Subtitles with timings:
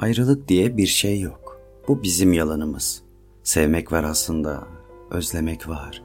[0.00, 1.60] Ayrılık diye bir şey yok.
[1.88, 3.02] Bu bizim yalanımız.
[3.42, 4.66] Sevmek var aslında,
[5.10, 6.02] özlemek var,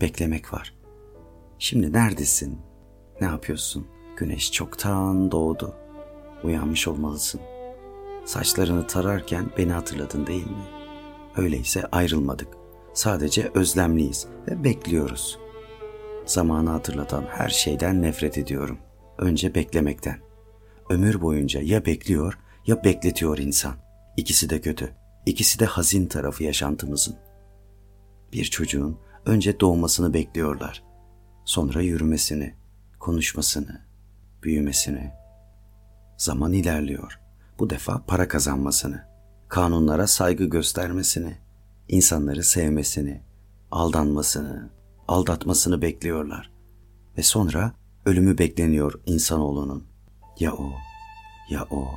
[0.00, 0.74] beklemek var.
[1.58, 2.58] Şimdi neredesin?
[3.20, 3.86] Ne yapıyorsun?
[4.16, 5.74] Güneş çoktan doğdu.
[6.44, 7.40] Uyanmış olmalısın.
[8.24, 10.66] Saçlarını tararken beni hatırladın değil mi?
[11.36, 12.48] Öyleyse ayrılmadık.
[12.94, 15.38] Sadece özlemliyiz ve bekliyoruz.
[16.26, 18.78] Zamanı hatırlatan her şeyden nefret ediyorum.
[19.18, 20.18] Önce beklemekten.
[20.90, 23.74] Ömür boyunca ya bekliyor ya bekletiyor insan.
[24.16, 24.94] İkisi de kötü.
[25.26, 27.16] İkisi de hazin tarafı yaşantımızın.
[28.32, 30.84] Bir çocuğun önce doğmasını bekliyorlar.
[31.44, 32.54] Sonra yürümesini,
[32.98, 33.80] konuşmasını,
[34.42, 35.12] büyümesini.
[36.16, 37.20] Zaman ilerliyor.
[37.58, 39.04] Bu defa para kazanmasını,
[39.48, 41.36] kanunlara saygı göstermesini,
[41.88, 43.20] insanları sevmesini,
[43.70, 44.70] aldanmasını,
[45.08, 46.50] aldatmasını bekliyorlar.
[47.18, 47.72] Ve sonra
[48.06, 49.84] ölümü bekleniyor insanoğlunun.
[50.40, 50.72] Ya o,
[51.50, 51.88] ya o.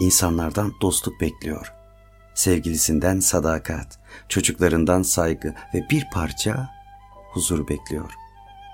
[0.00, 1.72] İnsanlardan dostluk bekliyor.
[2.34, 6.68] Sevgilisinden sadakat, çocuklarından saygı ve bir parça
[7.32, 8.12] huzur bekliyor.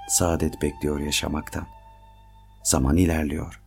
[0.08, 1.66] Saadet bekliyor yaşamaktan.
[2.62, 3.60] Zaman ilerliyor.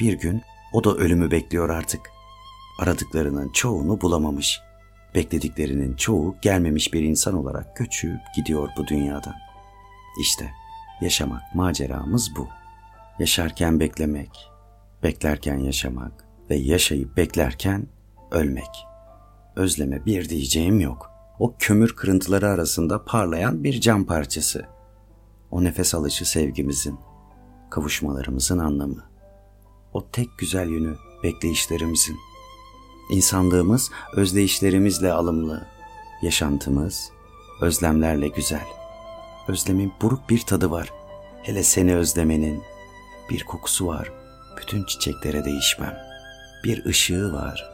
[0.00, 2.00] Bir gün o da ölümü bekliyor artık.
[2.78, 4.60] Aradıklarının çoğunu bulamamış.
[5.14, 9.34] Beklediklerinin çoğu gelmemiş bir insan olarak göçüp gidiyor bu dünyadan.
[10.20, 10.50] İşte
[11.00, 12.48] yaşamak maceramız bu.
[13.18, 14.50] Yaşarken beklemek,
[15.02, 17.86] beklerken yaşamak ve yaşayıp beklerken
[18.30, 18.86] ölmek.
[19.56, 21.10] Özleme bir diyeceğim yok.
[21.38, 24.66] O kömür kırıntıları arasında parlayan bir cam parçası.
[25.50, 26.98] O nefes alışı sevgimizin,
[27.70, 29.04] kavuşmalarımızın anlamı.
[29.92, 32.16] O tek güzel yönü bekleyişlerimizin.
[33.10, 35.66] İnsanlığımız özleyişlerimizle alımlı,
[36.22, 37.10] yaşantımız
[37.60, 38.66] özlemlerle güzel.
[39.48, 40.92] Özlemin buruk bir tadı var.
[41.42, 42.62] Hele seni özlemenin
[43.30, 44.12] bir kokusu var.
[44.60, 46.13] Bütün çiçeklere değişmem.
[46.64, 47.70] Bir ışığı var,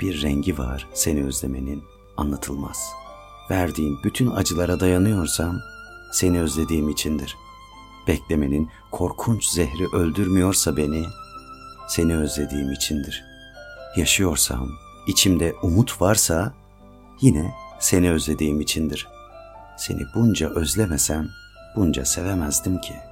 [0.00, 1.84] bir rengi var seni özlemenin
[2.16, 2.78] anlatılmaz.
[3.50, 5.60] Verdiğin bütün acılara dayanıyorsam
[6.12, 7.36] seni özlediğim içindir.
[8.08, 11.04] Beklemenin korkunç zehri öldürmüyorsa beni
[11.88, 13.24] seni özlediğim içindir.
[13.96, 14.68] Yaşıyorsam,
[15.06, 16.54] içimde umut varsa
[17.20, 19.08] yine seni özlediğim içindir.
[19.76, 21.28] Seni bunca özlemesem
[21.76, 23.11] bunca sevemezdim ki.''